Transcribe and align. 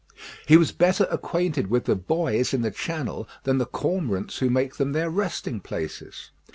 He 0.47 0.57
was 0.57 0.71
better 0.71 1.03
acquainted 1.11 1.67
with 1.69 1.85
the 1.85 1.95
buoys 1.95 2.55
in 2.55 2.63
the 2.63 2.71
channels 2.71 3.27
than 3.43 3.59
the 3.59 3.67
cormorants 3.67 4.39
who 4.39 4.49
make 4.49 4.77
them 4.77 4.93
their 4.93 5.11
resting 5.11 5.59
places. 5.59 6.31